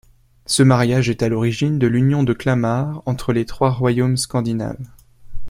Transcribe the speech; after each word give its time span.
Ce 0.47 0.63
mariage 0.63 1.09
est 1.11 1.21
à 1.21 1.29
l'origine 1.29 1.77
de 1.77 1.85
l'Union 1.85 2.23
de 2.23 2.33
Kalmar 2.33 3.03
entre 3.05 3.33
les 3.33 3.45
trois 3.45 3.69
royaumes 3.69 4.17
scandinaves. 4.17 4.87